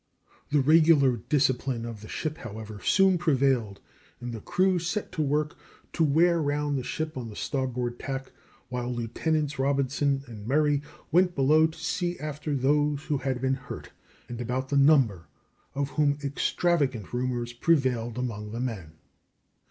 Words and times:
The 0.49 0.61
regular 0.61 1.17
discipline 1.17 1.85
of 1.85 2.01
the 2.01 2.07
ship, 2.07 2.39
however, 2.39 2.79
soon 2.83 3.19
prevailed, 3.19 3.79
and 4.19 4.33
the 4.33 4.41
crew 4.41 4.79
set 4.79 5.11
to 5.11 5.21
work 5.21 5.55
to 5.93 6.03
wear 6.03 6.41
round 6.41 6.75
the 6.75 6.83
ship 6.83 7.15
on 7.15 7.29
the 7.29 7.35
starboard 7.35 7.99
tack, 7.99 8.31
while 8.69 8.91
Lieutenants 8.91 9.59
Robinson 9.59 10.23
and 10.25 10.47
Murray 10.47 10.81
went 11.11 11.35
below 11.35 11.67
to 11.67 11.77
see 11.77 12.17
after 12.17 12.55
those 12.55 13.03
who 13.03 13.19
had 13.19 13.41
been 13.41 13.53
hurt, 13.53 13.91
and 14.27 14.41
about 14.41 14.69
the 14.69 14.75
number 14.75 15.27
of 15.75 15.89
whom 15.91 16.17
extravagant 16.23 17.13
rumors 17.13 17.53
prevailed 17.53 18.17
among 18.17 18.53
the 18.53 18.59
men. 18.59 18.93